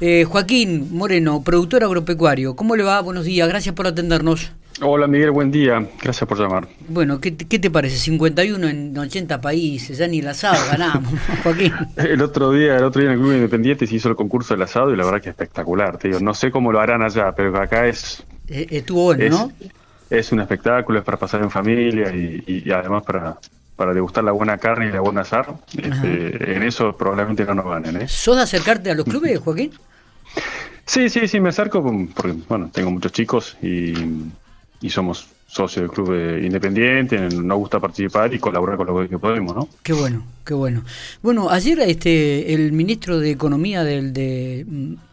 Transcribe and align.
Eh, 0.00 0.24
Joaquín 0.24 0.90
Moreno, 0.92 1.42
productor 1.42 1.82
agropecuario, 1.82 2.54
¿cómo 2.54 2.76
le 2.76 2.84
va? 2.84 3.00
Buenos 3.00 3.24
días, 3.24 3.48
gracias 3.48 3.74
por 3.74 3.88
atendernos. 3.88 4.52
Hola 4.80 5.08
Miguel, 5.08 5.32
buen 5.32 5.50
día, 5.50 5.84
gracias 6.00 6.28
por 6.28 6.38
llamar. 6.38 6.68
Bueno, 6.88 7.20
¿qué, 7.20 7.32
te 7.32 7.68
parece? 7.68 7.96
51 7.96 8.68
en 8.68 8.96
80 8.96 9.40
países, 9.40 9.98
ya 9.98 10.06
ni 10.06 10.20
el 10.20 10.28
asado 10.28 10.56
ganamos, 10.70 11.12
Joaquín. 11.42 11.72
El 11.96 12.22
otro 12.22 12.52
día, 12.52 12.76
el 12.76 12.84
otro 12.84 13.00
día 13.00 13.10
en 13.10 13.16
el 13.16 13.20
Club 13.20 13.34
Independiente 13.34 13.88
se 13.88 13.96
hizo 13.96 14.08
el 14.08 14.14
concurso 14.14 14.54
del 14.54 14.62
asado 14.62 14.94
y 14.94 14.96
la 14.96 15.04
verdad 15.04 15.20
que 15.20 15.30
es 15.30 15.34
espectacular, 15.34 15.98
te 15.98 16.08
no 16.20 16.32
sé 16.32 16.52
cómo 16.52 16.70
lo 16.70 16.78
harán 16.78 17.02
allá, 17.02 17.32
pero 17.32 17.60
acá 17.60 17.88
es... 17.88 18.22
Eh, 18.46 18.68
estuvo 18.70 19.02
bueno, 19.02 19.28
¿no? 19.30 19.68
Es 20.10 20.30
un 20.30 20.38
espectáculo, 20.38 21.00
es 21.00 21.04
para 21.04 21.18
pasar 21.18 21.42
en 21.42 21.50
familia 21.50 22.14
y, 22.14 22.70
además 22.70 23.02
para, 23.02 23.36
para 23.78 23.94
degustar 23.94 24.24
la 24.24 24.32
buena 24.32 24.58
carne 24.58 24.88
y 24.88 24.90
la 24.90 25.00
buena 25.00 25.20
azar. 25.20 25.54
Este, 25.80 26.56
en 26.56 26.64
eso 26.64 26.96
probablemente 26.96 27.44
no 27.44 27.54
nos 27.54 27.66
ganen. 27.66 28.02
¿eh? 28.02 28.08
¿Sos 28.08 28.36
de 28.36 28.42
acercarte 28.42 28.90
a 28.90 28.94
los 28.96 29.04
clubes, 29.04 29.38
Joaquín? 29.38 29.70
Sí, 30.84 31.08
sí, 31.08 31.28
sí, 31.28 31.38
me 31.38 31.50
acerco 31.50 31.80
porque, 31.80 32.36
bueno, 32.48 32.70
tengo 32.72 32.90
muchos 32.90 33.12
chicos 33.12 33.56
y, 33.62 33.94
somos 34.88 35.28
socios 35.46 35.82
del 35.82 35.90
club 35.92 36.12
independiente, 36.42 37.20
nos 37.20 37.56
gusta 37.56 37.78
participar 37.78 38.34
y 38.34 38.40
colaborar 38.40 38.78
con 38.78 38.88
lo 38.88 39.08
que 39.08 39.16
podemos, 39.16 39.54
¿no? 39.54 39.68
Qué 39.84 39.92
bueno, 39.92 40.24
qué 40.44 40.54
bueno. 40.54 40.82
Bueno, 41.22 41.48
ayer 41.48 41.78
este 41.78 42.54
el 42.54 42.72
ministro 42.72 43.20
de 43.20 43.30
Economía 43.30 43.84
del 43.84 44.12
de 44.12 44.66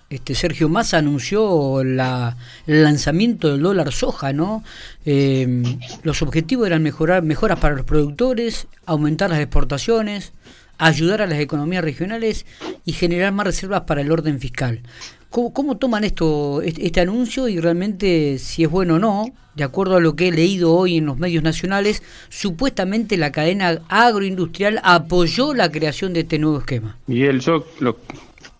este 0.09 0.35
Sergio 0.35 0.69
Massa 0.69 0.97
anunció 0.97 1.83
la, 1.83 2.37
el 2.67 2.83
lanzamiento 2.83 3.51
del 3.51 3.61
dólar 3.61 3.91
soja, 3.91 4.33
¿no? 4.33 4.63
Eh, 5.05 5.63
los 6.03 6.21
objetivos 6.21 6.67
eran 6.67 6.83
mejorar 6.83 7.23
mejoras 7.23 7.59
para 7.59 7.75
los 7.75 7.85
productores, 7.85 8.67
aumentar 8.85 9.29
las 9.31 9.39
exportaciones, 9.39 10.31
ayudar 10.77 11.21
a 11.21 11.27
las 11.27 11.39
economías 11.39 11.83
regionales 11.83 12.45
y 12.85 12.93
generar 12.93 13.31
más 13.31 13.47
reservas 13.47 13.81
para 13.81 14.01
el 14.01 14.11
orden 14.11 14.39
fiscal. 14.39 14.81
¿Cómo, 15.29 15.75
toman 15.75 16.05
esto, 16.05 16.61
este, 16.61 17.01
anuncio 17.01 17.49
y 17.49 17.59
realmente 17.59 18.37
si 18.39 18.63
es 18.63 18.69
bueno 18.69 18.95
o 18.95 18.99
no? 18.99 19.25
De 19.53 19.65
acuerdo 19.65 19.97
a 19.97 19.99
lo 19.99 20.15
que 20.15 20.29
he 20.29 20.31
leído 20.31 20.73
hoy 20.73 20.95
en 20.95 21.07
los 21.07 21.17
medios 21.17 21.43
nacionales, 21.43 22.03
supuestamente 22.29 23.17
la 23.17 23.33
cadena 23.33 23.81
agroindustrial 23.89 24.79
apoyó 24.81 25.53
la 25.53 25.69
creación 25.69 26.13
de 26.13 26.21
este 26.21 26.39
nuevo 26.39 26.59
esquema. 26.59 26.97
Miguel, 27.07 27.41
yo 27.41 27.67
lo, 27.81 27.97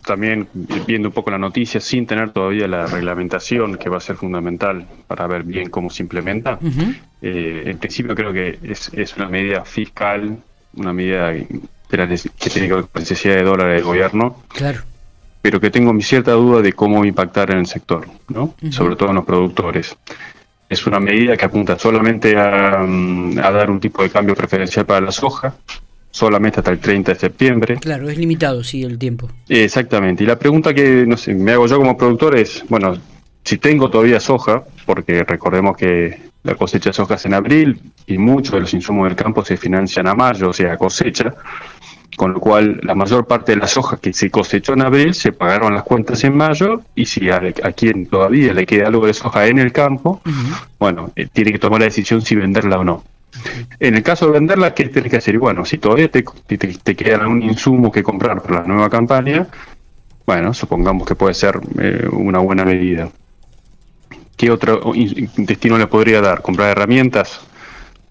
también 0.06 0.48
viendo 0.86 1.08
un 1.08 1.14
poco 1.14 1.30
la 1.30 1.38
noticia, 1.38 1.80
sin 1.80 2.06
tener 2.06 2.30
todavía 2.30 2.66
la 2.66 2.86
reglamentación 2.86 3.76
que 3.76 3.90
va 3.90 3.98
a 3.98 4.00
ser 4.00 4.16
fundamental 4.16 4.86
para 5.06 5.26
ver 5.26 5.42
bien 5.42 5.68
cómo 5.68 5.90
se 5.90 6.02
implementa, 6.04 6.58
eh, 7.20 7.64
en 7.66 7.78
principio 7.78 8.14
creo 8.14 8.32
que 8.32 8.58
es, 8.62 8.90
es 8.94 9.16
una 9.16 9.28
medida 9.28 9.64
fiscal, 9.64 10.38
una 10.74 10.92
medida 10.92 11.32
que 11.32 12.50
tiene 12.50 12.68
que 12.68 12.74
ver 12.74 12.82
con 12.82 12.90
la 12.94 13.00
necesidad 13.00 13.36
de 13.36 13.42
dólares 13.42 13.74
del 13.76 13.84
gobierno. 13.84 14.36
Claro. 14.48 14.80
Pero 15.42 15.60
que 15.60 15.70
tengo 15.70 15.92
mi 15.92 16.02
cierta 16.02 16.32
duda 16.32 16.62
de 16.62 16.72
cómo 16.72 17.04
impactar 17.04 17.50
en 17.50 17.58
el 17.58 17.66
sector, 17.66 18.08
¿no? 18.28 18.54
Sobre 18.70 18.96
todo 18.96 19.10
en 19.10 19.16
los 19.16 19.24
productores. 19.24 19.96
Es 20.68 20.86
una 20.86 20.98
medida 20.98 21.36
que 21.36 21.44
apunta 21.44 21.78
solamente 21.78 22.34
mm, 22.34 23.38
a, 23.38 23.50
dar 23.50 23.70
un 23.70 23.78
tipo 23.78 24.02
de 24.02 24.10
cambio 24.10 24.34
preferencial 24.34 24.84
para 24.84 25.00
la 25.00 25.12
soja, 25.12 25.54
solamente 26.16 26.60
hasta 26.60 26.70
el 26.70 26.78
30 26.78 27.12
de 27.12 27.18
septiembre. 27.18 27.76
Claro, 27.76 28.08
es 28.08 28.16
limitado, 28.16 28.64
sí, 28.64 28.82
el 28.82 28.98
tiempo. 28.98 29.28
Exactamente. 29.48 30.24
Y 30.24 30.26
la 30.26 30.38
pregunta 30.38 30.72
que 30.72 31.04
no 31.06 31.16
sé, 31.18 31.34
me 31.34 31.52
hago 31.52 31.66
yo 31.66 31.76
como 31.76 31.94
productor 31.94 32.36
es, 32.36 32.64
bueno, 32.70 32.96
si 33.44 33.58
tengo 33.58 33.90
todavía 33.90 34.18
soja, 34.18 34.64
porque 34.86 35.24
recordemos 35.24 35.76
que 35.76 36.18
la 36.42 36.54
cosecha 36.54 36.88
de 36.88 36.94
soja 36.94 37.16
es 37.16 37.26
en 37.26 37.34
abril 37.34 37.78
y 38.06 38.16
muchos 38.16 38.52
de 38.52 38.60
los 38.60 38.72
insumos 38.72 39.08
del 39.08 39.16
campo 39.16 39.44
se 39.44 39.58
financian 39.58 40.06
a 40.06 40.14
mayo, 40.14 40.48
o 40.48 40.52
sea, 40.54 40.78
cosecha, 40.78 41.34
con 42.16 42.32
lo 42.32 42.40
cual 42.40 42.80
la 42.82 42.94
mayor 42.94 43.26
parte 43.26 43.52
de 43.52 43.58
la 43.58 43.66
soja 43.66 43.98
que 43.98 44.14
se 44.14 44.30
cosechó 44.30 44.72
en 44.72 44.82
abril 44.82 45.12
se 45.12 45.32
pagaron 45.32 45.74
las 45.74 45.82
cuentas 45.82 46.24
en 46.24 46.34
mayo 46.34 46.80
y 46.94 47.04
si 47.04 47.28
a, 47.28 47.40
quien 47.76 48.06
todavía 48.06 48.54
le 48.54 48.64
queda 48.64 48.86
algo 48.86 49.06
de 49.06 49.12
soja 49.12 49.46
en 49.48 49.58
el 49.58 49.70
campo, 49.70 50.22
bueno, 50.78 51.12
eh, 51.14 51.28
tiene 51.30 51.52
que 51.52 51.58
tomar 51.58 51.80
la 51.80 51.86
decisión 51.86 52.22
si 52.22 52.36
venderla 52.36 52.78
o 52.78 52.84
no. 52.84 53.04
En 53.78 53.94
el 53.94 54.02
caso 54.02 54.26
de 54.26 54.32
venderla, 54.32 54.74
¿qué 54.74 54.88
tienes 54.88 55.10
que 55.10 55.18
hacer? 55.18 55.38
bueno, 55.38 55.64
si 55.64 55.78
todavía 55.78 56.10
te, 56.10 56.22
te, 56.22 56.96
queda 56.96 57.16
algún 57.16 57.42
insumo 57.42 57.92
que 57.92 58.02
comprar 58.02 58.42
para 58.42 58.62
la 58.62 58.66
nueva 58.66 58.88
campaña, 58.88 59.46
bueno, 60.26 60.54
supongamos 60.54 61.06
que 61.06 61.14
puede 61.14 61.34
ser 61.34 61.60
eh, 61.78 62.08
una 62.10 62.38
buena 62.38 62.64
medida. 62.64 63.08
¿Qué 64.36 64.50
otro 64.50 64.92
destino 65.36 65.78
le 65.78 65.86
podría 65.86 66.20
dar? 66.20 66.42
¿Comprar 66.42 66.70
herramientas? 66.70 67.40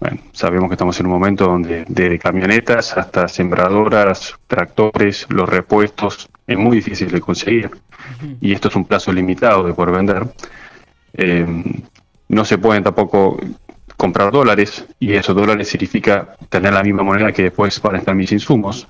Bueno, 0.00 0.18
sabemos 0.32 0.68
que 0.68 0.74
estamos 0.74 0.98
en 1.00 1.06
un 1.06 1.12
momento 1.12 1.46
donde 1.46 1.84
de 1.88 2.18
camionetas 2.18 2.96
hasta 2.96 3.28
sembradoras, 3.28 4.34
tractores, 4.46 5.26
los 5.30 5.48
repuestos, 5.48 6.28
es 6.46 6.58
muy 6.58 6.76
difícil 6.76 7.10
de 7.10 7.20
conseguir. 7.20 7.70
Y 8.40 8.52
esto 8.52 8.68
es 8.68 8.76
un 8.76 8.84
plazo 8.84 9.12
limitado 9.12 9.64
de 9.64 9.72
poder 9.72 9.94
vender. 9.94 10.26
Eh, 11.14 11.46
no 12.28 12.44
se 12.44 12.58
pueden 12.58 12.82
tampoco 12.82 13.38
comprar 13.96 14.30
dólares 14.30 14.84
y 15.00 15.12
esos 15.14 15.34
dólares 15.34 15.68
significa 15.68 16.36
tener 16.48 16.72
la 16.72 16.82
misma 16.82 17.02
moneda 17.02 17.32
que 17.32 17.44
después 17.44 17.80
van 17.80 17.96
a 17.96 17.98
estar 17.98 18.14
mis 18.14 18.30
insumos, 18.32 18.86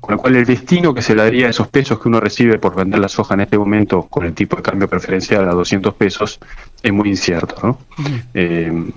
con 0.00 0.14
lo 0.14 0.20
cual 0.20 0.36
el 0.36 0.44
destino 0.44 0.92
que 0.92 1.02
se 1.02 1.14
le 1.14 1.22
daría 1.22 1.46
a 1.46 1.50
esos 1.50 1.68
pesos 1.68 2.00
que 2.00 2.08
uno 2.08 2.20
recibe 2.20 2.58
por 2.58 2.74
vender 2.74 3.00
la 3.00 3.08
soja 3.08 3.34
en 3.34 3.40
este 3.40 3.58
momento 3.58 4.02
con 4.02 4.24
el 4.24 4.34
tipo 4.34 4.56
de 4.56 4.62
cambio 4.62 4.88
preferencial 4.88 5.48
a 5.48 5.52
200 5.52 5.94
pesos 5.94 6.40
es 6.82 6.92
muy 6.92 7.10
incierto. 7.10 7.56
¿no? 7.62 7.78
Eh, 8.34 8.92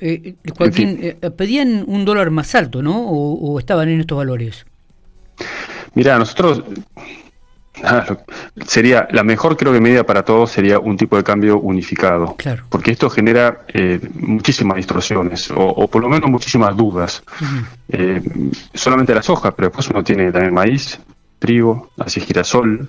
eh, 0.00 0.34
eh, 0.44 1.30
pedían 1.30 1.84
un 1.86 2.04
dólar 2.04 2.30
más 2.30 2.54
alto, 2.54 2.82
¿no? 2.82 3.08
o 3.08 3.58
estaban 3.58 3.88
en 3.88 4.00
estos 4.00 4.18
valores? 4.18 4.66
Mira, 5.94 6.18
nosotros 6.18 6.62
sería 8.66 9.08
la 9.10 9.22
mejor, 9.22 9.56
creo 9.56 9.72
que 9.72 9.80
medida 9.80 10.04
para 10.04 10.24
todos 10.24 10.50
sería 10.50 10.78
un 10.78 10.96
tipo 10.96 11.16
de 11.16 11.24
cambio 11.24 11.58
unificado. 11.58 12.34
Claro. 12.36 12.64
Porque 12.68 12.90
esto 12.90 13.10
genera 13.10 13.62
eh, 13.68 14.00
muchísimas 14.14 14.76
distorsiones 14.76 15.50
o, 15.54 15.88
por 15.88 16.02
lo 16.02 16.08
menos 16.08 16.30
muchísimas 16.30 16.76
dudas. 16.76 17.22
Eh, 17.88 18.22
solamente 18.74 19.14
la 19.14 19.22
soja, 19.22 19.52
pero 19.52 19.68
después 19.68 19.88
uno 19.88 20.02
tiene 20.04 20.30
también 20.32 20.54
maíz, 20.54 21.00
trigo, 21.38 21.90
así 21.98 22.20
girasol. 22.20 22.88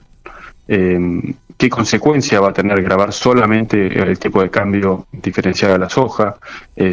Eh, 0.67 1.33
¿Qué 1.57 1.69
consecuencia 1.69 2.39
va 2.39 2.49
a 2.49 2.53
tener 2.53 2.81
grabar 2.81 3.11
solamente 3.11 3.87
el 3.87 4.17
tipo 4.17 4.41
de 4.41 4.49
cambio 4.49 5.07
diferenciado 5.11 5.73
de 5.73 5.79
la 5.79 5.89
soja? 5.89 6.37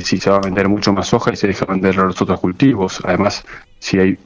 si 0.03 0.19
se 0.19 0.29
va 0.29 0.39
a 0.39 0.41
vender 0.41 0.69
mucho 0.69 0.93
más 0.93 1.07
soja 1.07 1.33
y 1.33 1.37
se 1.37 1.47
deja 1.47 1.67
vender 1.67 2.01
a 2.01 2.07
los 2.07 2.21
otros 2.21 2.41
cultivos. 2.41 3.01
Además, 3.05 3.45
si 3.79 4.01
hay 4.01 4.19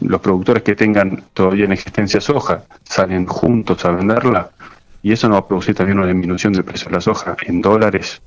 los 0.00 0.20
productores 0.20 0.62
que 0.62 0.76
tengan 0.76 1.24
todavía 1.32 1.64
en 1.64 1.72
existencia 1.72 2.20
soja 2.20 2.64
salen 2.84 3.26
juntos 3.26 3.84
a 3.84 3.90
venderla 3.90 4.50
y 5.02 5.12
eso 5.12 5.28
no 5.28 5.34
va 5.34 5.40
a 5.40 5.48
producir 5.48 5.74
también 5.74 5.98
una 5.98 6.06
disminución 6.06 6.52
del 6.52 6.64
precio 6.64 6.88
de 6.88 6.94
la 6.94 7.00
soja 7.00 7.36
en 7.46 7.60
dólares 7.60 8.22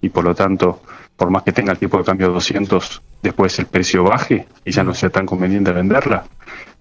y 0.00 0.08
por 0.08 0.24
lo 0.24 0.34
tanto, 0.34 0.82
por 1.16 1.30
más 1.30 1.42
que 1.42 1.52
tenga 1.52 1.72
el 1.72 1.78
tipo 1.78 1.98
de 1.98 2.04
cambio 2.04 2.30
200, 2.30 3.02
después 3.22 3.58
el 3.58 3.66
precio 3.66 4.04
baje 4.04 4.46
y 4.64 4.70
ya 4.70 4.84
no 4.84 4.94
sea 4.94 5.10
tan 5.10 5.26
conveniente 5.26 5.72
venderla. 5.72 6.24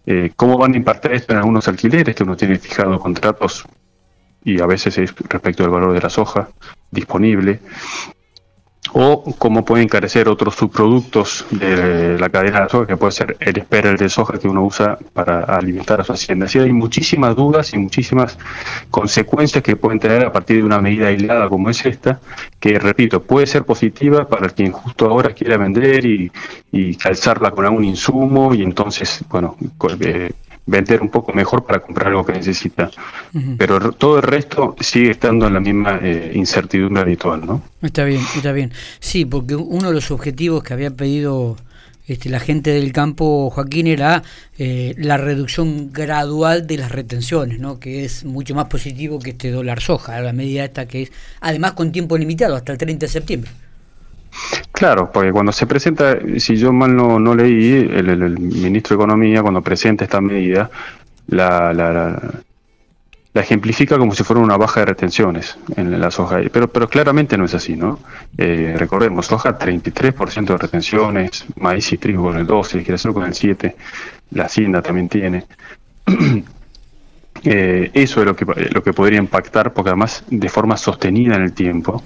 Eh, 0.06 0.32
¿Cómo 0.36 0.58
van 0.58 0.74
a 0.74 0.78
impactar 0.78 1.14
esto 1.14 1.34
en 1.34 1.40
algunos 1.40 1.68
alquileres 1.68 2.16
que 2.16 2.24
uno 2.24 2.38
tiene 2.38 2.58
fijado 2.60 3.00
contratos 3.00 3.66
y 4.44 4.62
a 4.62 4.66
veces 4.66 4.98
es 4.98 5.14
respecto 5.16 5.64
del 5.64 5.72
valor 5.72 5.94
de 5.94 6.02
la 6.02 6.10
soja 6.10 6.50
disponible? 6.92 7.60
O 9.00 9.24
cómo 9.38 9.64
puede 9.64 9.84
encarecer 9.84 10.28
otros 10.28 10.56
subproductos 10.56 11.46
de 11.52 12.18
la 12.18 12.30
cadena 12.30 12.62
de 12.62 12.70
soja, 12.70 12.88
que 12.88 12.98
puede 12.98 13.12
ser 13.12 13.38
el 13.40 13.56
esperel 13.56 13.96
de 13.96 14.10
soja 14.10 14.40
que 14.40 14.48
uno 14.48 14.66
usa 14.66 14.98
para 15.14 15.42
alimentar 15.44 16.02
a 16.02 16.04
su 16.04 16.14
hacienda. 16.14 16.48
Así 16.48 16.58
hay 16.58 16.74
muchísimas 16.74 17.36
dudas 17.36 17.76
y 17.76 17.78
muchísimas 17.78 18.40
consecuencias 18.90 19.64
que 19.64 19.76
pueden 19.76 20.00
tener 20.00 20.26
a 20.26 20.32
partir 20.32 20.58
de 20.58 20.64
una 20.64 20.82
medida 20.82 21.10
aislada 21.10 21.48
como 21.48 21.70
es 21.70 21.86
esta, 21.86 22.20
que, 22.60 22.80
repito, 22.80 23.22
puede 23.22 23.46
ser 23.46 23.66
positiva 23.66 24.28
para 24.28 24.50
quien 24.50 24.72
justo 24.72 25.06
ahora 25.06 25.32
quiera 25.32 25.58
vender 25.58 26.04
y, 26.04 26.32
y 26.72 26.96
calzarla 26.96 27.52
con 27.52 27.66
algún 27.66 27.86
insumo 27.86 28.56
y 28.56 28.64
entonces, 28.64 29.24
bueno, 29.30 29.58
eh, 30.00 30.32
vender 30.68 31.02
un 31.02 31.10
poco 31.10 31.34
mejor 31.34 31.66
para 31.66 31.80
comprar 31.80 32.10
algo 32.10 32.26
que 32.26 32.34
necesita. 32.34 32.92
Pero 33.58 33.92
todo 33.94 34.18
el 34.18 34.24
resto 34.24 34.76
sigue 34.80 35.12
estando 35.12 35.48
en 35.48 35.54
la 35.54 35.60
misma 35.60 36.00
eh, 36.02 36.32
incertidumbre 36.36 37.02
habitual, 37.02 37.46
¿no? 37.46 37.64
Está 37.82 38.04
bien, 38.04 38.22
está 38.36 38.52
bien. 38.52 38.72
Sí, 39.00 39.26
porque 39.26 39.56
uno 39.56 39.88
de 39.88 39.94
los 39.94 40.12
objetivos 40.12 40.64
que 40.64 40.74
había 40.74 40.92
pedido 40.92 41.56
este, 42.08 42.30
la 42.30 42.40
gente 42.40 42.72
del 42.72 42.94
campo, 42.94 43.50
Joaquín, 43.50 43.88
era 43.88 44.24
eh, 44.58 44.94
la 44.98 45.18
reducción 45.18 45.92
gradual 45.92 46.66
de 46.66 46.78
las 46.78 46.92
retenciones, 46.92 47.60
¿no? 47.60 47.80
que 47.80 48.06
es 48.06 48.24
mucho 48.24 48.56
más 48.56 48.66
positivo 48.66 49.20
que 49.20 49.32
este 49.32 49.52
dólar 49.52 49.82
soja, 49.82 50.16
a 50.16 50.22
la 50.22 50.32
medida 50.32 50.64
esta 50.64 50.86
que 50.86 51.04
es, 51.04 51.12
además 51.42 51.74
con 51.74 51.92
tiempo 51.92 52.18
limitado, 52.18 52.56
hasta 52.56 52.72
el 52.72 52.78
30 52.78 53.06
de 53.06 53.12
septiembre. 53.12 53.52
Claro, 54.72 55.12
porque 55.12 55.32
cuando 55.32 55.52
se 55.52 55.66
presenta, 55.66 56.18
si 56.38 56.56
yo 56.56 56.72
mal 56.72 56.96
no, 56.96 57.20
no 57.20 57.34
leí, 57.34 57.74
el, 57.74 58.38
ministro 58.40 58.96
de 58.96 59.04
Economía 59.04 59.42
cuando 59.42 59.62
presenta 59.62 60.04
esta 60.04 60.22
medida, 60.22 60.70
la, 61.28 61.74
la, 61.74 61.92
la, 63.34 63.42
ejemplifica 63.42 63.98
como 63.98 64.14
si 64.14 64.24
fuera 64.24 64.42
una 64.42 64.58
baja 64.58 64.82
de 64.82 64.88
retenciones 64.88 65.58
en 65.76 66.00
la 66.00 66.12
soja, 66.12 66.42
pero, 66.52 66.68
pero 66.68 66.88
claramente 66.88 67.38
no 67.38 67.46
es 67.46 67.54
así, 67.54 67.76
¿no? 67.76 68.00
Eh, 68.38 68.76
recordemos, 68.78 69.26
soja 69.26 69.58
33% 69.58 70.46
de 70.46 70.58
retenciones, 70.58 71.46
maíz 71.56 71.92
y 71.94 71.98
trigo 71.98 72.24
con 72.24 72.38
el 72.38 72.46
12, 72.46 72.84
quiere 72.84 73.14
con 73.14 73.26
el 73.26 73.34
7, 73.34 73.76
la 74.32 74.46
hacienda 74.46 74.82
también 74.82 75.10
tiene. 75.10 75.46
Eh, 77.44 77.92
eso 77.94 78.22
es 78.22 78.26
lo 78.26 78.36
que, 78.36 78.46
lo 78.46 78.82
que 78.82 78.94
podría 78.94 79.20
impactar, 79.20 79.72
porque 79.72 79.90
además 79.90 80.24
de 80.28 80.50
forma 80.50 80.76
sostenida 80.76 81.36
en 81.36 81.44
el 81.44 81.54
tiempo, 81.54 82.02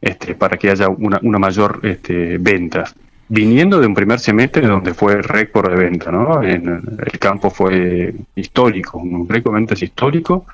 este, 0.00 0.34
para 0.34 0.56
que 0.56 0.70
haya 0.70 0.88
una, 0.88 1.18
una 1.22 1.38
mayor 1.38 1.80
este, 1.82 2.38
venta. 2.38 2.84
Viniendo 3.28 3.78
de 3.80 3.86
un 3.86 3.94
primer 3.94 4.18
semestre 4.20 4.66
donde 4.66 4.94
fue 4.94 5.20
récord 5.20 5.70
de 5.70 5.76
venta, 5.76 6.10
¿no? 6.10 6.42
En, 6.42 6.66
el 6.66 7.18
campo 7.18 7.50
fue 7.50 8.14
histórico, 8.34 8.98
un 8.98 9.28
récord 9.28 9.54
de 9.54 9.60
ventas 9.60 9.82
histórico. 9.82 10.46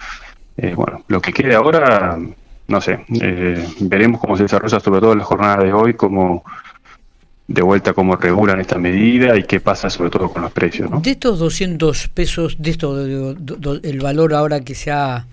Eh, 0.57 0.75
bueno, 0.75 1.05
lo 1.09 1.21
que 1.21 1.33
quede 1.33 1.55
ahora, 1.55 2.19
no 2.67 2.81
sé, 2.81 3.05
eh, 3.21 3.65
veremos 3.81 4.21
cómo 4.21 4.37
se 4.37 4.45
desarrolla, 4.45 4.81
sobre 4.81 5.01
todo 5.01 5.13
en 5.13 5.19
la 5.19 5.25
jornada 5.25 5.63
de 5.63 5.73
hoy, 5.73 5.95
cómo 5.95 6.43
de 7.47 7.63
vuelta 7.63 7.93
cómo 7.93 8.17
regulan 8.17 8.61
esta 8.61 8.79
medida 8.79 9.37
y 9.37 9.43
qué 9.45 9.61
pasa 9.61 9.91
sobre 9.91 10.11
todo 10.11 10.31
con 10.31 10.43
los 10.43 10.53
precios. 10.53 10.91
¿no? 10.91 11.01
De 11.01 11.11
estos 11.11 11.39
200 11.39 12.09
pesos, 12.09 12.57
de 12.59 12.71
esto, 12.71 12.99
el 12.99 14.01
valor 14.01 14.35
ahora 14.35 14.61
que 14.63 14.75
sea 14.75 15.27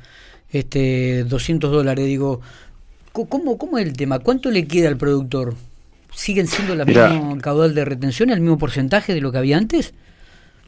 este 0.50 1.24
200 1.24 1.72
dólares, 1.72 2.06
digo, 2.06 2.42
¿cómo, 3.12 3.58
¿cómo 3.58 3.78
es 3.78 3.86
el 3.86 3.94
tema? 3.94 4.20
¿Cuánto 4.20 4.52
le 4.52 4.68
queda 4.68 4.90
al 4.90 4.98
productor? 4.98 5.56
¿Siguen 6.14 6.48
siendo 6.48 6.76
la 6.76 6.86
misma 6.86 7.38
caudal 7.42 7.74
de 7.74 7.86
retención, 7.86 8.30
el 8.30 8.42
mismo 8.42 8.58
porcentaje 8.58 9.14
de 9.14 9.22
lo 9.22 9.32
que 9.32 9.38
había 9.38 9.58
antes? 9.58 9.94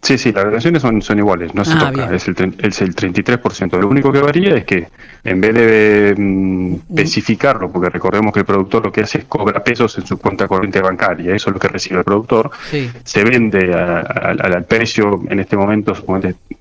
Sí, 0.03 0.17
sí, 0.17 0.33
las 0.33 0.43
relaciones 0.43 0.81
son, 0.81 1.01
son 1.01 1.17
iguales, 1.17 1.55
no 1.55 1.63
se 1.63 1.71
ah, 1.77 1.89
toca, 1.89 2.13
es 2.13 2.27
el, 2.27 2.35
es 2.59 2.81
el 2.81 2.93
33%. 2.93 3.79
Lo 3.79 3.87
único 3.87 4.11
que 4.11 4.19
varía 4.19 4.57
es 4.57 4.65
que 4.65 4.89
en 5.23 5.39
vez 5.39 5.53
de 5.53 6.15
mm, 6.17 6.75
especificarlo, 6.89 7.71
porque 7.71 7.89
recordemos 7.89 8.33
que 8.33 8.41
el 8.41 8.45
productor 8.45 8.83
lo 8.83 8.91
que 8.91 8.99
hace 9.01 9.19
es 9.19 9.25
cobra 9.25 9.63
pesos 9.63 9.97
en 9.97 10.05
su 10.05 10.17
cuenta 10.17 10.45
corriente 10.45 10.81
bancaria, 10.81 11.33
eso 11.33 11.49
es 11.49 11.53
lo 11.53 11.59
que 11.59 11.69
recibe 11.69 11.99
el 11.99 12.03
productor, 12.03 12.51
se 13.05 13.23
vende 13.23 13.73
al 13.73 14.65
precio, 14.65 15.21
en 15.29 15.39
este 15.39 15.55
momento 15.55 15.95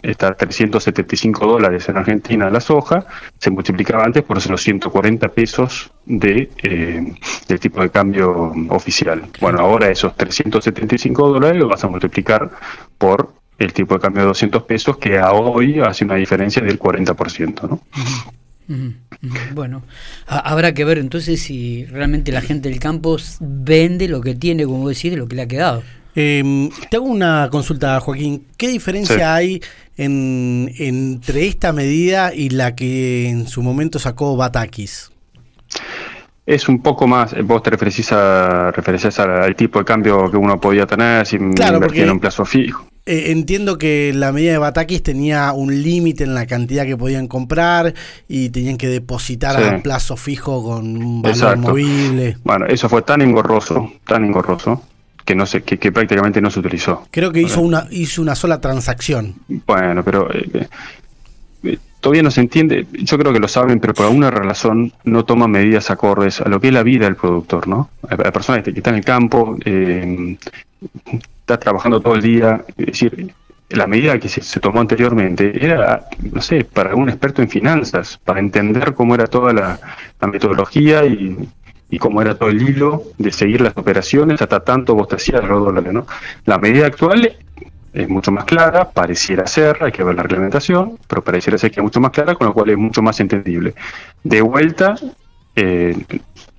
está 0.01 0.35
375 0.35 1.45
dólares 1.45 1.89
en 1.89 1.97
Argentina 1.97 2.49
la 2.49 2.61
soja, 2.61 3.05
se 3.41 3.51
multiplicaba 3.51 4.05
antes 4.05 4.23
por 4.23 4.37
los 4.49 4.63
140 4.63 5.29
pesos 5.31 5.91
de 6.05 6.51
eh, 6.63 7.15
del 7.49 7.61
tipo 7.61 7.81
de 7.81 7.91
cambio 7.91 8.53
oficial. 8.69 9.23
Bueno, 9.41 9.61
ahora 9.61 9.89
esos 9.91 10.17
375 10.17 11.29
dólares 11.29 11.59
lo 11.59 11.69
vas 11.69 11.85
a 11.85 11.89
multiplicar 11.89 12.51
por 12.99 13.35
el 13.59 13.73
tipo 13.73 13.95
de 13.95 14.01
cambio 14.01 14.23
de 14.23 14.29
200 14.29 14.63
pesos, 14.65 14.97
que 14.97 15.19
a 15.19 15.33
hoy 15.33 15.81
hace 15.81 16.05
una 16.05 16.17
diferencia 16.17 16.63
del 16.63 16.79
40%. 16.79 17.69
¿no? 17.69 17.81
Bueno, 19.55 19.83
habrá 20.27 20.75
que 20.75 20.85
ver 20.85 20.99
entonces 20.99 21.43
si 21.43 21.85
realmente 21.87 22.33
la 22.33 22.41
gente 22.41 22.69
del 22.69 22.81
campo 22.81 23.17
vende 23.41 24.09
lo 24.09 24.21
que 24.21 24.35
tiene, 24.35 24.65
como 24.65 24.89
decir, 24.89 25.17
lo 25.17 25.29
que 25.29 25.37
le 25.37 25.43
ha 25.43 25.49
quedado. 25.49 25.83
Eh, 26.15 26.69
te 26.91 26.97
hago 26.97 27.07
una 27.07 27.49
consulta, 27.51 27.99
Joaquín. 28.01 28.47
¿Qué 28.57 28.69
diferencia 28.69 29.35
hay 29.35 29.63
en, 29.97 30.73
entre 30.79 31.47
esta 31.47 31.73
medida 31.73 32.35
y 32.35 32.51
la 32.51 32.75
que 32.75 33.29
en 33.29 33.47
su 33.47 33.63
momento 33.63 33.99
sacó 33.99 34.37
Batakis? 34.37 35.12
Es 36.45 36.69
un 36.69 36.83
poco 36.83 37.07
más, 37.07 37.35
vos 37.45 37.63
te 37.63 37.71
referís, 37.71 38.11
a, 38.13 38.69
al 38.71 39.57
tipo 39.57 39.79
de 39.79 39.85
cambio 39.85 40.31
que 40.31 40.37
uno 40.37 40.61
podía 40.61 40.87
tener 40.87 41.25
sin 41.25 41.53
invertir 41.53 42.03
en 42.03 42.11
un 42.11 42.21
plazo 42.21 42.45
fijo. 42.45 42.87
Eh, 43.05 43.33
entiendo 43.33 43.79
que 43.79 44.13
la 44.15 44.31
medida 44.31 44.53
de 44.53 44.59
Batakis 44.59 45.03
tenía 45.03 45.53
un 45.53 45.83
límite 45.83 46.23
en 46.23 46.35
la 46.35 46.47
cantidad 46.47 46.85
que 46.85 46.97
podían 46.97 47.27
comprar 47.27 47.95
y 48.29 48.51
tenían 48.51 48.77
que 48.77 48.87
depositar 48.89 49.61
a 49.61 49.83
plazo 49.83 50.17
fijo 50.17 50.63
con 50.63 50.97
un 50.97 51.21
valor 51.21 51.57
movible. 51.59 52.37
Bueno, 52.45 52.67
eso 52.67 52.89
fue 52.89 53.03
tan 53.03 53.21
engorroso, 53.23 53.93
tan 54.07 54.25
engorroso, 54.25 54.83
que 55.25 55.35
no 55.35 55.47
sé, 55.47 55.63
que, 55.63 55.91
prácticamente 55.91 56.41
no 56.41 56.49
se 56.51 56.61
utilizó. 56.61 57.07
Creo 57.11 57.33
que 57.33 57.43
hizo 57.43 57.61
una, 57.61 57.89
hizo 57.91 58.23
una 58.23 58.37
sola 58.37 58.61
transacción. 58.61 59.35
Bueno, 59.49 60.05
pero 60.05 60.33
eh, 60.33 60.49
eh, 60.55 60.69
todavía 62.01 62.23
no 62.23 62.31
se 62.31 62.41
entiende, 62.41 62.87
yo 62.93 63.17
creo 63.17 63.33
que 63.33 63.39
lo 63.39 63.49
saben, 63.49 63.79
pero 63.79 63.95
por 63.95 64.07
alguna 64.07 64.31
razón 64.31 64.93
no 65.05 65.25
toman 65.25 65.51
medidas 65.53 65.91
acordes 65.91 66.41
a 66.41 66.49
lo 66.49 66.61
que 66.61 66.69
es 66.69 66.75
la 66.75 66.83
vida 66.83 67.05
del 67.05 67.17
productor, 67.17 67.69
¿no? 67.69 67.91
La 68.09 68.33
persona 68.33 68.63
que 68.63 68.71
está 68.71 68.91
en 68.91 68.97
el 68.97 69.05
campo, 69.05 69.57
eh, 69.65 70.37
está 71.41 71.59
trabajando 71.59 72.01
todo 72.01 72.15
el 72.15 72.23
día. 72.23 72.65
Es 72.77 72.87
decir, 72.87 73.33
la 73.71 73.87
medida 73.87 74.19
que 74.19 74.29
se, 74.29 74.61
tomó 74.61 74.81
anteriormente 74.81 75.65
era, 75.65 76.07
no 76.21 76.41
sé, 76.41 76.65
para 76.65 76.95
un 76.95 77.09
experto 77.09 77.43
en 77.43 77.49
finanzas, 77.49 78.19
para 78.25 78.41
entender 78.41 78.95
cómo 78.95 79.15
era 79.15 79.27
toda 79.27 79.53
la, 79.53 79.81
metodología 80.31 81.05
y, 81.05 81.49
cómo 81.99 82.23
era 82.23 82.35
todo 82.35 82.49
el 82.49 82.63
hilo 82.63 83.03
de 83.19 83.31
seguir 83.31 83.61
las 83.61 83.77
operaciones 83.77 84.41
hasta 84.41 84.61
tanto 84.61 84.95
vos 84.95 85.09
te 85.09 85.17
hacías 85.17 85.45
los 85.45 85.65
dólares. 85.65 85.93
¿no? 85.93 86.07
La 86.47 86.59
medida 86.59 86.87
actual 86.87 87.37
es 87.93 88.09
mucho 88.09 88.33
más 88.33 88.45
clara, 88.45 88.91
pareciera 88.91 89.47
ser, 89.47 89.79
hay 89.83 89.93
que 89.93 90.03
ver 90.03 90.15
la 90.15 90.23
reglamentación, 90.23 90.99
pero 91.07 91.23
pareciera 91.23 91.59
ser 91.59 91.71
que 91.71 91.81
es 91.81 91.85
mucho 91.85 92.01
más 92.01 92.11
clara, 92.11 92.35
con 92.35 92.47
lo 92.47 92.55
cual 92.55 92.71
es 92.71 92.79
mucho 92.79 93.03
más 93.03 93.21
entendible. 93.21 93.75
De 94.23 94.41
vuelta, 94.41 94.95
eh, 95.57 95.97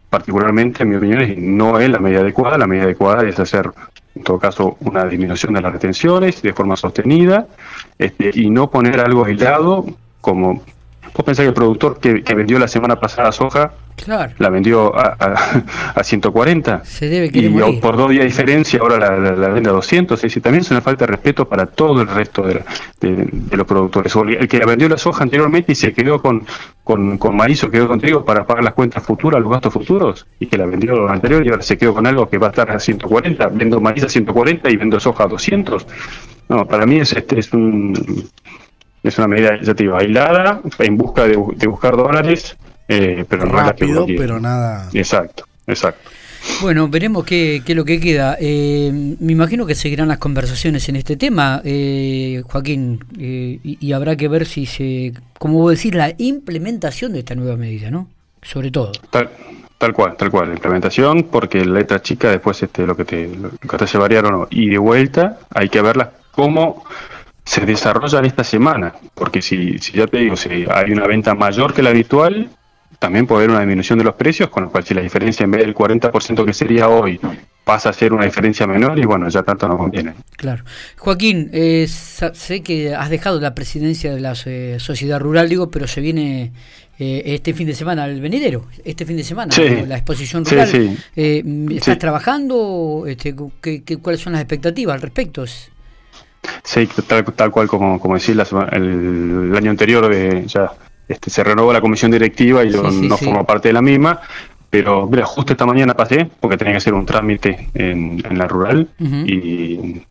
particularmente, 0.10 0.84
en 0.84 0.90
mi 0.90 0.96
opinión, 0.96 1.58
no 1.58 1.80
es 1.80 1.90
la 1.90 2.00
medida 2.00 2.20
adecuada, 2.20 2.58
la 2.58 2.68
medida 2.68 2.84
adecuada 2.84 3.28
es 3.28 3.40
hacer 3.40 3.72
en 4.16 4.24
todo 4.24 4.38
caso 4.38 4.78
una 4.82 5.06
disminución 5.06 5.54
de 5.54 5.62
las 5.62 5.74
retenciones 5.74 6.42
de 6.42 6.54
forma 6.54 6.76
sostenida 6.76 7.48
este, 7.98 8.32
y 8.34 8.50
no 8.50 8.70
poner 8.70 9.00
algo 9.00 9.26
aislado 9.26 9.86
como 10.22 10.62
vos 11.16 11.26
pensás 11.26 11.44
que 11.44 11.50
el 11.50 11.54
productor 11.54 12.00
que, 12.00 12.22
vendió 12.34 12.60
la 12.60 12.68
semana 12.68 13.00
pasada 13.00 13.32
soja 13.32 13.74
la 14.08 14.50
vendió 14.50 14.94
a, 14.96 15.16
a, 15.96 16.04
140 16.04 16.84
Se 16.84 17.08
debe 17.08 17.30
y 17.32 17.50
por 17.80 17.96
dos 17.96 18.10
días 18.10 18.22
de 18.22 18.28
diferencia 18.28 18.80
ahora 18.80 18.98
la, 18.98 19.36
la, 19.36 19.50
vende 19.50 19.70
a 19.70 19.74
200 19.74 20.18
es 20.18 20.22
decir, 20.22 20.42
también 20.42 20.62
es 20.62 20.72
una 20.72 20.82
falta 20.82 21.06
de 21.06 21.12
respeto 21.12 21.48
para 21.48 21.68
todo 21.68 22.02
el 22.02 22.08
resto 22.08 22.42
de, 22.42 22.64
los 23.52 23.68
productores. 23.68 24.14
El 24.16 24.48
que 24.48 24.66
vendió 24.66 24.90
la 24.90 24.98
soja 24.98 25.24
anteriormente 25.24 25.74
y 25.74 25.76
se 25.76 25.94
quedó 25.94 26.22
con, 26.22 26.46
con, 26.84 27.18
con 27.18 27.36
maíz 27.36 27.64
o 27.64 27.70
quedó 27.70 27.88
con 27.88 28.00
trigo 28.00 28.26
para 28.26 28.46
pagar 28.46 28.64
las 28.64 28.74
cuentas 28.74 29.04
futuras, 29.04 29.42
los 29.42 29.52
gastos 29.52 29.74
futuros 29.74 30.26
y 30.40 30.48
que 30.48 30.58
la 30.58 30.66
vendió 30.66 31.08
anterior 31.08 31.46
y 31.46 31.50
ahora 31.50 31.62
se 31.62 31.78
quedó 31.78 31.94
con 31.94 32.08
algo 32.08 32.28
que 32.28 32.38
va 32.38 32.48
a 32.48 32.50
estar 32.50 32.72
a 32.72 32.80
140 32.80 33.48
vendo 33.50 33.80
maíz 33.80 34.04
a 34.04 34.10
140 34.10 34.70
y 34.70 34.78
vendo 34.78 35.00
soja 35.00 35.26
a 35.26 35.28
200 35.28 35.86
no, 36.50 36.68
para 36.68 36.86
mí 36.86 36.98
es, 36.98 37.14
este, 37.14 37.40
es 37.40 37.54
un 37.54 38.30
es 39.04 39.18
una 39.18 39.28
medida, 39.28 39.60
ya 39.62 39.74
aislada, 39.98 40.62
en 40.80 40.98
busca 40.98 41.28
de, 41.28 41.36
buscar 41.36 41.98
dólares, 41.98 42.56
eh, 42.88 43.26
pero 43.28 43.46
no 43.46 43.52
Rápido, 43.52 44.06
pero 44.06 44.40
nada. 44.40 44.90
Exacto, 44.94 45.46
exacto. 45.68 46.10
Bueno, 46.62 46.88
veremos 46.88 47.26
qué, 47.26 47.62
qué 47.66 47.72
es 47.72 47.76
lo 47.76 47.86
que 47.86 48.00
queda. 48.00 48.38
Eh, 48.40 48.92
me 49.20 49.32
imagino 49.32 49.66
que 49.66 49.76
seguirán 49.76 50.08
las 50.08 50.18
conversaciones 50.18 50.88
en 50.90 50.98
este 50.98 51.16
tema, 51.16 51.62
eh, 51.64 52.44
Joaquín, 52.46 53.00
y, 53.18 53.92
habrá 53.94 54.16
que 54.16 54.28
ver 54.28 54.46
si 54.46 54.66
se, 54.66 55.14
como 55.38 55.60
vos 55.60 55.76
decís, 55.76 55.94
la 55.94 56.14
implementación 56.18 57.14
de 57.14 57.20
esta 57.20 57.36
nueva 57.36 57.56
medida, 57.58 57.92
¿no? 57.92 58.08
Sobre 58.42 58.72
todo. 58.72 58.92
Tal, 59.10 59.30
tal 59.78 59.94
cual, 59.94 60.16
tal 60.18 60.32
cual, 60.32 60.50
la 60.50 60.56
implementación, 60.56 61.24
porque 61.24 61.64
la 61.66 61.80
letra 61.80 62.02
chica 62.02 62.30
después 62.30 62.62
este, 62.62 62.86
lo 62.86 62.96
que 62.96 63.06
te, 63.06 63.28
lo 63.28 63.50
que 63.52 63.78
te 63.78 63.86
llevaría 63.86 64.20
o 64.20 64.32
no. 64.32 64.48
Y 64.50 64.70
de 64.70 64.78
vuelta 64.78 65.40
hay 65.50 65.70
que 65.70 65.82
verla 65.82 66.12
cómo 66.32 66.84
se 67.46 67.66
desarrollan 67.66 68.26
esta 68.26 68.44
semana, 68.44 68.94
porque 69.16 69.42
si, 69.42 69.78
si 69.80 69.94
ya 69.94 70.08
te 70.08 70.20
digo, 70.20 70.36
si 70.36 70.66
hay 70.70 70.92
una 70.92 71.08
venta 71.08 71.36
mayor 71.36 71.74
que 71.74 71.84
la 71.84 71.90
habitual, 71.90 72.50
también 73.00 73.28
puede 73.28 73.40
haber 73.42 73.50
una 73.50 73.60
disminución 73.60 74.00
de 74.00 74.06
los 74.06 74.16
precios, 74.16 74.50
con 74.50 74.64
lo 74.64 74.70
cual 74.72 74.86
si 74.86 74.94
la 74.94 75.02
diferencia 75.02 75.44
en 75.44 75.52
vez 75.52 75.62
del 75.62 75.76
40% 75.76 76.46
que 76.46 76.54
sería 76.54 76.88
hoy 76.88 77.20
pasa 77.64 77.90
a 77.90 77.94
ser 77.94 78.14
una 78.14 78.26
diferencia 78.26 78.68
menor 78.68 79.00
y 79.00 79.06
bueno, 79.06 79.28
ya 79.30 79.44
tanto 79.44 79.68
no 79.68 79.78
conviene. 79.78 80.14
Claro. 80.36 80.64
Joaquín, 80.98 81.50
eh, 81.54 81.88
sé 81.88 82.62
que 82.62 82.94
has 82.94 83.10
dejado 83.10 83.40
la 83.40 83.56
presidencia 83.56 84.14
de 84.14 84.20
la 84.20 84.34
eh, 84.46 84.78
sociedad 84.80 85.20
rural, 85.20 85.50
digo, 85.50 85.70
pero 85.70 85.88
se 85.88 86.02
viene 86.02 86.52
eh, 87.00 87.24
este 87.26 87.54
fin 87.54 87.68
de 87.68 87.74
semana 87.74 88.06
el 88.06 88.22
venidero, 88.22 88.68
este 88.84 89.06
fin 89.06 89.18
de 89.18 89.24
semana, 89.24 89.54
la 89.88 89.96
exposición 89.96 90.46
rural. 90.46 90.68
Sí, 90.68 90.98
¿Estás 91.16 91.98
trabajando? 91.98 93.06
Este, 93.08 93.36
¿qué, 93.62 93.98
cuáles 94.02 94.22
son 94.22 94.34
las 94.34 94.42
expectativas 94.42 94.96
al 94.96 95.02
respecto? 95.02 95.46
Sí, 96.64 96.88
tal, 97.08 97.24
tal 97.26 97.52
cual 97.52 97.68
como, 97.68 98.00
como 98.00 98.16
decís, 98.16 98.36
el, 98.72 99.56
año 99.56 99.72
anterior 99.72 100.12
eh, 100.14 100.44
ya 100.46 100.72
este, 101.08 101.30
se 101.30 101.44
renovó 101.44 101.74
la 101.74 101.82
comisión 101.82 102.12
directiva 102.12 102.64
y 102.64 102.72
yo 102.72 102.84
no 102.84 103.18
formo 103.18 103.46
parte 103.46 103.70
de 103.70 103.74
la 103.74 103.82
misma, 103.82 104.20
pero 104.70 105.08
mira, 105.08 105.26
justo 105.26 105.54
esta 105.54 105.66
mañana 105.66 105.94
pasé 105.94 106.30
porque 106.40 106.58
tenía 106.58 106.74
que 106.74 106.78
hacer 106.78 106.94
un 106.94 107.06
trámite 107.06 107.70
en, 107.76 108.24
la 108.38 108.48
rural 108.48 108.90
y 109.00 110.02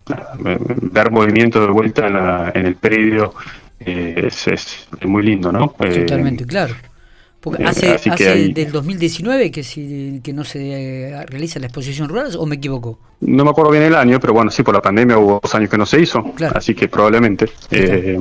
dar 0.93 1.11
movimiento 1.11 1.61
de 1.61 1.67
vuelta 1.67 2.07
en, 2.07 2.15
la, 2.15 2.53
en 2.55 2.67
el 2.67 2.77
predio 2.77 3.35
eh, 3.81 4.29
es, 4.29 4.47
es, 4.47 4.87
muy 5.05 5.25
lindo, 5.25 5.51
¿no? 5.51 5.75
Eh, 5.81 6.01
Totalmente, 6.01 6.47
claro. 6.47 6.75
Porque 7.43 7.65
hace, 7.65 7.91
hace 7.91 8.51
del 8.51 8.71
2019 8.71 9.51
que, 9.51 9.65
si, 9.65 10.21
que 10.23 10.33
no 10.33 10.45
se 10.45 11.09
eh, 11.11 11.27
realiza 11.27 11.59
la 11.59 11.67
exposición 11.67 12.09
rural, 12.09 12.31
¿o 12.39 12.47
me 12.47 12.55
equivoco? 12.55 13.01
No 13.19 13.43
me 13.43 13.51
acuerdo 13.51 13.73
bien 13.73 13.83
el 13.83 13.97
año, 13.97 14.21
pero 14.21 14.33
bueno, 14.33 14.49
sí, 14.53 14.63
por 14.63 14.77
la 14.77 14.81
pandemia 14.81 15.19
hubo 15.19 15.41
dos 15.43 15.53
años 15.57 15.69
que 15.69 15.77
no 15.77 15.85
se 15.85 16.01
hizo, 16.01 16.25
así 16.55 16.73
que 16.73 16.87
probablemente. 16.87 17.47
Eh, 17.73 18.17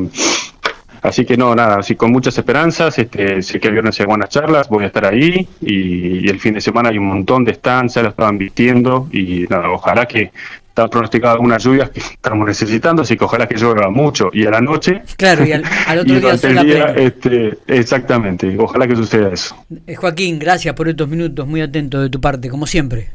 así 1.03 1.23
que 1.23 1.37
no, 1.37 1.53
nada, 1.53 1.77
así 1.77 1.95
con 1.95 2.11
muchas 2.11 2.35
esperanzas, 2.35 2.97
este, 2.97 3.43
sé 3.43 3.59
que 3.59 3.67
el 3.67 3.73
viernes 3.73 3.99
hay 3.99 4.07
buenas 4.07 4.29
charlas, 4.29 4.67
voy 4.69 4.85
a 4.85 4.87
estar 4.87 5.05
ahí 5.05 5.47
y, 5.61 6.27
el 6.27 6.39
fin 6.39 6.55
de 6.55 6.61
semana 6.61 6.89
hay 6.89 6.97
un 6.97 7.05
montón 7.05 7.45
de 7.45 7.51
estancias, 7.51 8.01
lo 8.01 8.09
estaban 8.09 8.39
vistiendo 8.39 9.07
y 9.11 9.45
nada, 9.47 9.69
ojalá 9.69 10.07
que, 10.07 10.31
están 10.71 10.89
pronosticadas 10.89 11.35
algunas 11.35 11.61
lluvias 11.61 11.89
que 11.89 11.99
estamos 11.99 12.47
necesitando, 12.47 13.01
así 13.01 13.17
que 13.17 13.25
ojalá 13.25 13.45
que 13.45 13.55
llueva 13.55 13.89
mucho 13.89 14.29
y 14.31 14.45
a 14.45 14.51
la 14.51 14.61
noche. 14.61 15.03
Claro, 15.17 15.45
y 15.45 15.51
al, 15.51 15.63
otro 15.99 16.15
día, 16.19 16.31
el 16.31 16.65
día 16.65 16.85
este, 16.95 17.57
exactamente, 17.67 18.55
ojalá 18.57 18.87
que 18.87 18.95
suceda 18.95 19.33
eso. 19.33 19.55
Eh, 19.85 19.95
Joaquín, 19.95 20.39
gracias 20.39 20.73
por 20.73 20.87
estos 20.87 21.09
minutos, 21.09 21.45
muy 21.45 21.61
atento 21.61 22.01
de 22.01 22.09
tu 22.09 22.21
parte, 22.21 22.49
como 22.49 22.65
siempre. 22.65 23.09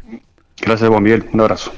Gracias, 0.61 0.89
Juan 0.89 1.03
Miguel, 1.03 1.25
un 1.33 1.41
abrazo. 1.41 1.73